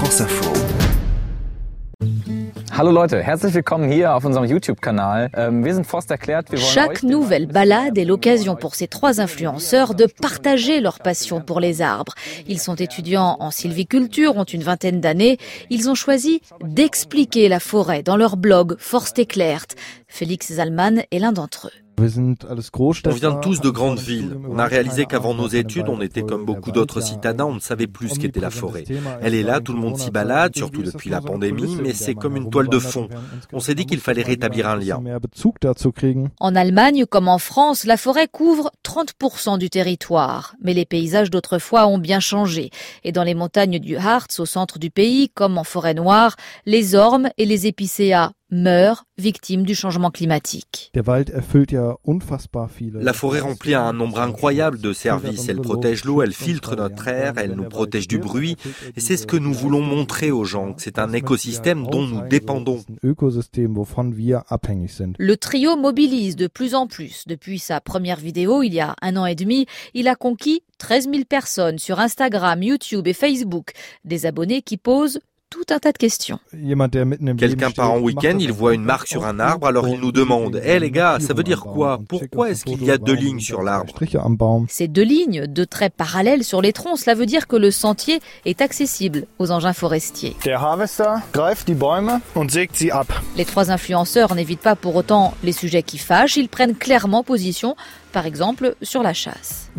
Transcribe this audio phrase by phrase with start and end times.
[0.00, 0.50] France Info.
[2.72, 5.28] Hallo Leute, herzlich willkommen hier auf unserem YouTube-Kanal.
[5.34, 6.46] Ähm, wir sind Forst erklärt.
[6.56, 11.82] Chaque nouvelle balade est l'occasion pour ces trois influenceurs de partager leur passion pour les
[11.82, 12.14] arbres.
[12.46, 15.36] Ils sont étudiants en sylviculture, ont une vingtaine d'années.
[15.68, 19.76] Ils ont choisi d'expliquer la forêt dans leur blog Forst éclairte.
[20.08, 21.89] Félix Zalman est l'un d'entre eux.
[23.06, 24.36] On vient tous de grandes villes.
[24.48, 27.86] On a réalisé qu'avant nos études, on était comme beaucoup d'autres citadins, on ne savait
[27.86, 28.84] plus ce qu'était la forêt.
[29.22, 32.36] Elle est là, tout le monde s'y balade, surtout depuis la pandémie, mais c'est comme
[32.36, 33.08] une toile de fond.
[33.52, 35.02] On s'est dit qu'il fallait rétablir un lien.
[36.40, 40.54] En Allemagne, comme en France, la forêt couvre 30% du territoire.
[40.62, 42.70] Mais les paysages d'autrefois ont bien changé.
[43.04, 46.36] Et dans les montagnes du Harz, au centre du pays, comme en forêt noire,
[46.66, 50.90] les ormes et les épicéas meurent victimes du changement climatique.
[52.94, 55.48] La forêt remplit un nombre incroyable de services.
[55.48, 58.56] Elle protège l'eau, elle filtre notre air, elle nous protège du bruit.
[58.96, 60.74] Et c'est ce que nous voulons montrer aux gens.
[60.78, 62.82] C'est un écosystème dont nous dépendons.
[65.18, 67.24] Le trio mobilise de plus en plus.
[67.26, 71.10] Depuis sa première vidéo, il y a un an et demi, il a conquis 13
[71.10, 73.72] 000 personnes sur Instagram, YouTube et Facebook.
[74.04, 75.20] Des abonnés qui posent
[75.50, 76.38] tout un tas de questions.
[77.36, 80.60] Quelqu'un part en week-end, il voit une marque sur un arbre, alors il nous demande
[80.64, 81.98] Hé les gars, ça veut dire quoi?
[82.08, 83.92] Pourquoi est-ce qu'il y a deux lignes sur l'arbre?
[84.68, 88.20] Ces deux lignes, deux traits parallèles sur les troncs, cela veut dire que le sentier
[88.44, 90.36] est accessible aux engins forestiers.
[93.36, 97.74] Les trois influenceurs n'évitent pas pour autant les sujets qui fâchent, ils prennent clairement position
[98.10, 99.70] par exemple sur la chasse.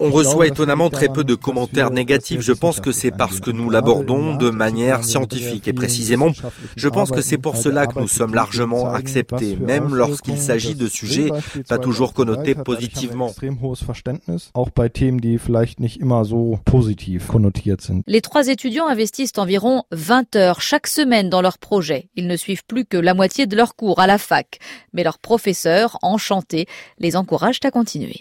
[0.00, 2.40] On reçoit étonnamment très peu de commentaires négatifs.
[2.40, 6.32] Je pense que c'est parce que nous l'abordons de manière scientifique et précisément,
[6.76, 10.88] je pense que c'est pour cela que nous sommes largement acceptés, même lorsqu'il s'agit de
[10.88, 11.30] sujets
[11.68, 13.32] pas toujours connotés positivement.
[18.06, 22.08] Les trois étudiants investissent environ 20 heures chaque semaine dans leur projet.
[22.16, 24.58] Ils ne suivent plus que la moitié de leur cours à la fac,
[24.92, 25.51] mais leur professeur
[26.02, 26.66] enchantés,
[26.98, 28.20] les encouragent à continuer.